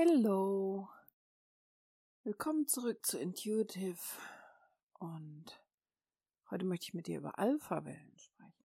[0.00, 0.88] Hello.
[2.22, 3.98] Willkommen zurück zu Intuitive
[5.00, 5.60] und
[6.52, 8.64] heute möchte ich mit dir über Alpha-Wellen sprechen.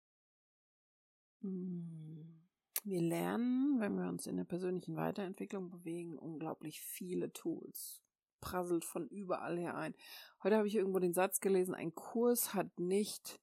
[1.43, 2.47] Hm,
[2.83, 8.03] wir lernen, wenn wir uns in der persönlichen Weiterentwicklung bewegen, unglaublich viele Tools.
[8.41, 9.95] Prasselt von überall her ein.
[10.43, 13.39] Heute habe ich irgendwo den Satz gelesen, ein Kurs hat nicht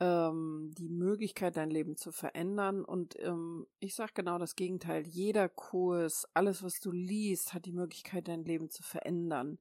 [0.00, 2.84] ähm, die Möglichkeit, dein Leben zu verändern.
[2.84, 5.06] Und ähm, ich sage genau das Gegenteil.
[5.06, 9.58] Jeder Kurs, alles, was du liest, hat die Möglichkeit, dein Leben zu verändern.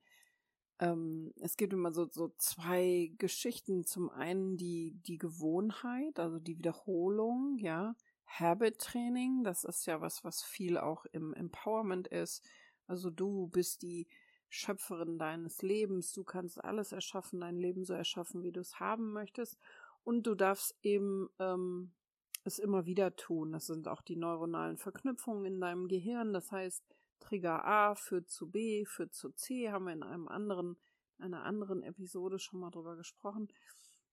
[0.80, 3.84] Ähm, es gibt immer so, so zwei Geschichten.
[3.84, 7.96] Zum einen die, die Gewohnheit, also die Wiederholung, ja.
[8.28, 12.46] Habit Training, das ist ja was, was viel auch im Empowerment ist.
[12.86, 14.08] Also du bist die
[14.50, 19.12] Schöpferin deines Lebens, du kannst alles erschaffen, dein Leben so erschaffen, wie du es haben
[19.12, 19.58] möchtest.
[20.08, 21.92] Und du darfst eben ähm,
[22.46, 23.52] es immer wieder tun.
[23.52, 26.32] Das sind auch die neuronalen Verknüpfungen in deinem Gehirn.
[26.32, 26.82] Das heißt,
[27.20, 30.78] Trigger A führt zu B, führt zu C, haben wir in einem anderen,
[31.18, 33.50] einer anderen Episode schon mal drüber gesprochen.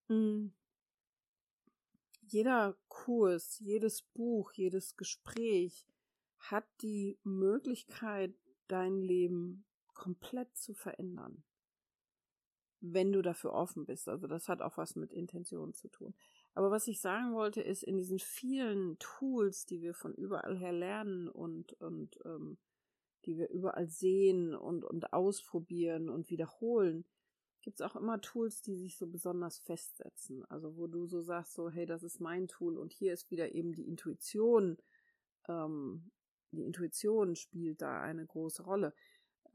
[0.09, 0.53] Mhm.
[2.22, 5.87] Jeder Kurs, jedes Buch, jedes Gespräch
[6.41, 8.34] hat die Möglichkeit,
[8.67, 11.45] dein Leben komplett zu verändern
[12.93, 14.09] wenn du dafür offen bist.
[14.09, 16.15] Also das hat auch was mit Intention zu tun.
[16.55, 20.73] Aber was ich sagen wollte, ist, in diesen vielen Tools, die wir von überall her
[20.73, 22.59] lernen und, und ähm,
[23.25, 27.05] die wir überall sehen und, und ausprobieren und wiederholen,
[27.62, 30.45] gibt es auch immer Tools, die sich so besonders festsetzen.
[30.51, 33.53] Also wo du so sagst, so, hey, das ist mein Tool und hier ist wieder
[33.53, 34.77] eben die Intuition.
[35.49, 36.11] Ähm,
[36.53, 38.95] die Intuition spielt da eine große Rolle.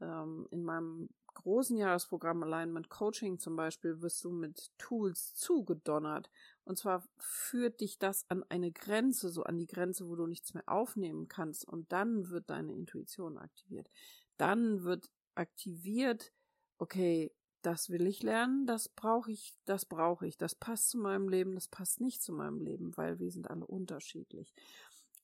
[0.00, 6.30] Ähm, in meinem großen Jahresprogramm Alignment Coaching zum Beispiel wirst du mit Tools zugedonnert.
[6.64, 10.54] Und zwar führt dich das an eine Grenze, so an die Grenze, wo du nichts
[10.54, 11.66] mehr aufnehmen kannst.
[11.66, 13.90] Und dann wird deine Intuition aktiviert.
[14.36, 16.32] Dann wird aktiviert,
[16.78, 21.28] okay, das will ich lernen, das brauche ich, das brauche ich, das passt zu meinem
[21.28, 24.54] Leben, das passt nicht zu meinem Leben, weil wir sind alle unterschiedlich.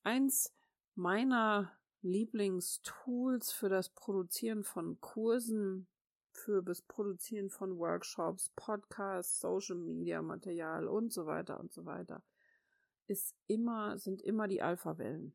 [0.02, 0.52] Eins
[0.94, 1.72] meiner
[2.02, 5.86] Lieblingstools für das Produzieren von Kursen
[6.36, 12.22] für das Produzieren von Workshops, Podcasts, Social Media Material und so weiter und so weiter,
[13.06, 15.34] ist immer, sind immer die Alpha-Wellen.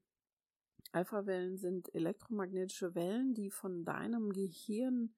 [0.91, 5.13] Alpha-Wellen sind elektromagnetische Wellen, die von deinem Gehirn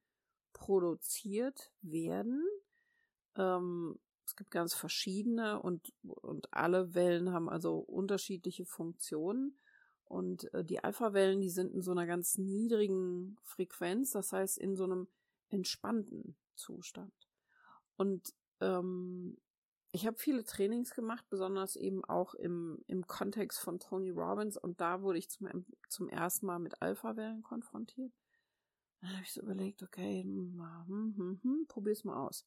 [0.54, 2.46] produziert werden.
[3.36, 9.58] Ähm, es gibt ganz verschiedene und, und alle Wellen haben also unterschiedliche Funktionen.
[10.06, 14.76] Und äh, die Alpha-Wellen, die sind in so einer ganz niedrigen Frequenz, das heißt in
[14.76, 15.08] so einem
[15.54, 17.14] entspannten Zustand.
[17.96, 19.38] Und ähm,
[19.92, 24.82] ich habe viele Trainings gemacht, besonders eben auch im, im Kontext von Tony Robbins und
[24.82, 28.12] da wurde ich zum, zum ersten Mal mit Alpha-Wellen konfrontiert.
[29.02, 32.46] Dann habe ich so überlegt, okay, hm, hm, hm, hm, probier's mal aus.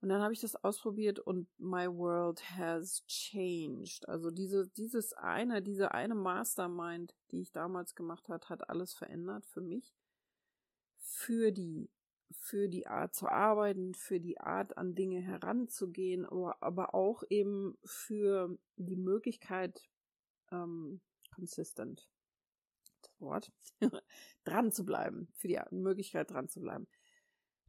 [0.00, 4.08] Und dann habe ich das ausprobiert und my world has changed.
[4.08, 9.46] Also diese, dieses eine, diese eine Mastermind, die ich damals gemacht hat, hat alles verändert
[9.46, 9.94] für mich.
[10.98, 11.90] Für die
[12.30, 17.78] für die Art zu arbeiten, für die Art an Dinge heranzugehen, aber, aber auch eben
[17.84, 19.88] für die Möglichkeit,
[20.50, 21.00] ähm,
[21.34, 22.08] consistent,
[23.02, 23.52] das Wort,
[24.44, 26.86] dran zu bleiben, für die Möglichkeit dran zu bleiben.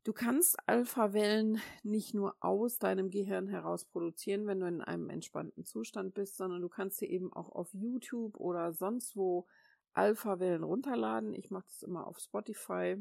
[0.03, 5.65] Du kannst Alpha-Wellen nicht nur aus deinem Gehirn heraus produzieren, wenn du in einem entspannten
[5.65, 9.47] Zustand bist, sondern du kannst dir eben auch auf YouTube oder sonst wo
[9.91, 11.33] Alpha-Wellen runterladen.
[11.33, 12.95] Ich mache das immer auf Spotify.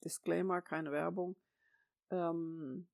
[0.00, 1.36] Disclaimer, keine Werbung.
[2.10, 2.86] Ähm,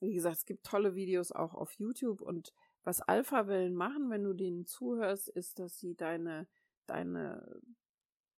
[0.00, 2.52] wie gesagt, es gibt tolle Videos auch auf YouTube und
[2.84, 6.46] was Alpha-Wellen machen, wenn du denen zuhörst, ist, dass sie deine,
[6.86, 7.60] deine,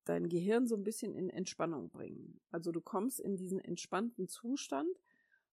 [0.04, 2.40] dein Gehirn so ein bisschen in Entspannung bringen.
[2.50, 5.00] Also du kommst in diesen entspannten Zustand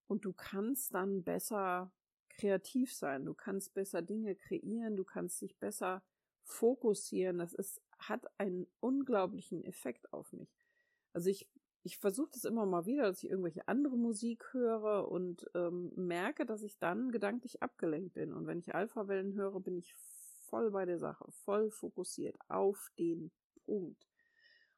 [0.07, 1.91] und du kannst dann besser
[2.29, 3.25] kreativ sein.
[3.25, 6.03] Du kannst besser Dinge kreieren, du kannst dich besser
[6.43, 7.39] fokussieren.
[7.39, 10.49] Das ist, hat einen unglaublichen Effekt auf mich.
[11.13, 11.47] Also ich
[11.87, 16.45] ich versuche das immer mal wieder, dass ich irgendwelche andere Musik höre und ähm, merke,
[16.45, 18.33] dass ich dann gedanklich abgelenkt bin.
[18.33, 23.31] Und wenn ich Alpha-Wellen höre, bin ich voll bei der Sache, voll fokussiert auf den
[23.65, 24.05] Punkt.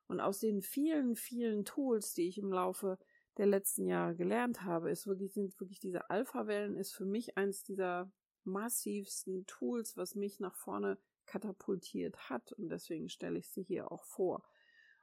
[0.08, 3.00] Und aus den vielen, vielen Tools, die ich im Laufe
[3.38, 7.64] der letzten Jahre gelernt habe, ist wirklich, sind wirklich diese Alpha-Wellen ist für mich eins
[7.64, 8.12] dieser
[8.44, 12.52] massivsten Tools, was mich nach vorne katapultiert hat.
[12.54, 14.44] Und deswegen stelle ich sie hier auch vor.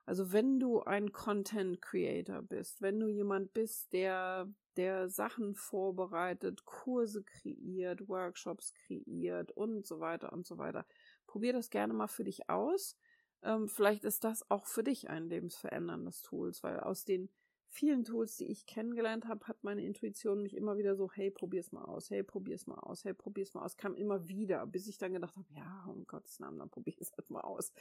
[0.06, 6.64] Also wenn du ein Content Creator bist, wenn du jemand bist, der, der Sachen vorbereitet,
[6.64, 10.86] Kurse kreiert, Workshops kreiert und so weiter und so weiter,
[11.26, 12.96] probier das gerne mal für dich aus.
[13.42, 17.28] ähm, vielleicht ist das auch für dich ein lebensveränderndes Tools, weil aus den
[17.76, 21.72] vielen Tools, die ich kennengelernt habe, hat meine Intuition mich immer wieder so, hey, probier's
[21.72, 24.98] mal aus, hey, probier's mal aus, hey, probier's mal aus, kam immer wieder, bis ich
[24.98, 27.72] dann gedacht habe, ja, um Gottes Namen, dann probier es halt mal aus.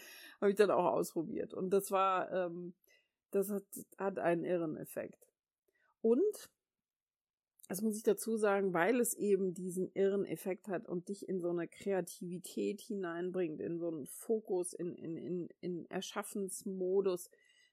[0.42, 1.54] Habe ich dann auch ausprobiert.
[1.54, 2.74] Und das war, ähm,
[3.32, 3.64] das hat,
[3.98, 5.28] hat einen irren Effekt.
[6.02, 6.50] Und
[7.68, 11.40] das muss ich dazu sagen, weil es eben diesen irren Effekt hat und dich in
[11.40, 17.32] so eine Kreativität hineinbringt, in so einen Fokus, in, in, in, in Erschaffensmodus,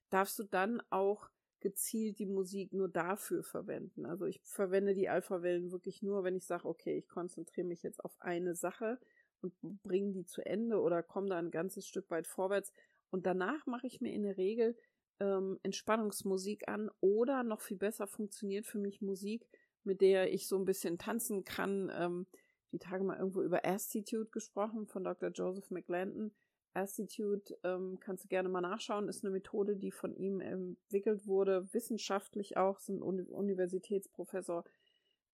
[0.08, 1.28] darfst du dann auch
[1.62, 4.04] gezielt die Musik nur dafür verwenden.
[4.04, 8.04] Also ich verwende die Alpha-Wellen wirklich nur, wenn ich sage, okay, ich konzentriere mich jetzt
[8.04, 8.98] auf eine Sache
[9.40, 12.72] und bringe die zu Ende oder komme da ein ganzes Stück weit vorwärts.
[13.10, 14.76] Und danach mache ich mir in der Regel
[15.20, 19.46] ähm, Entspannungsmusik an oder noch viel besser funktioniert für mich Musik,
[19.84, 21.90] mit der ich so ein bisschen tanzen kann.
[21.94, 22.26] Ähm,
[22.72, 25.30] die Tage mal irgendwo über Astitude gesprochen von Dr.
[25.30, 26.32] Joseph McLandon.
[26.74, 31.72] Astitude ähm, kannst du gerne mal nachschauen, ist eine Methode, die von ihm entwickelt wurde,
[31.72, 34.64] wissenschaftlich auch, ist ein Uni Universitätsprofessor.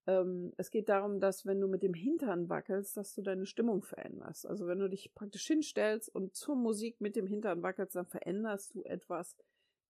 [0.06, 3.82] Ähm, es geht darum, dass wenn du mit dem Hintern wackelst, dass du deine Stimmung
[3.82, 4.46] veränderst.
[4.46, 8.74] Also wenn du dich praktisch hinstellst und zur Musik mit dem Hintern wackelst, dann veränderst
[8.74, 9.36] du etwas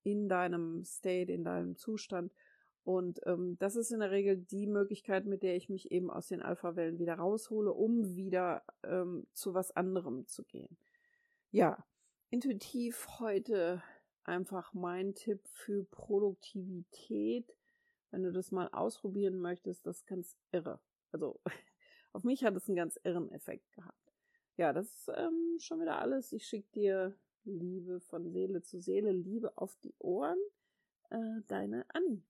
[0.03, 2.33] in deinem State, in deinem Zustand.
[2.85, 6.29] Und ähm, das ist in der Regel die Möglichkeit, mit der ich mich eben aus
[6.29, 10.79] den Alpha-Wellen wieder raushole, um wieder ähm, zu was anderem zu gehen.
[11.51, 11.83] Ja,
[12.29, 13.83] intuitiv heute
[14.23, 17.57] einfach mein Tipp für Produktivität.
[18.11, 20.79] Wenn du das mal ausprobieren möchtest, das ist ganz irre.
[21.11, 21.41] Also
[22.13, 24.13] auf mich hat es einen ganz irren Effekt gehabt.
[24.59, 26.33] Ja, das ist ähm, schon wieder alles.
[26.33, 30.39] Ich schicke dir Liebe von Seele zu Seele, Liebe auf die Ohren.
[31.09, 32.23] Äh, deine Annie.